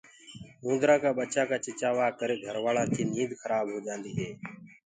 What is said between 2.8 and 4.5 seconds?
ڪي نيند کرآ هوجآندي هي۔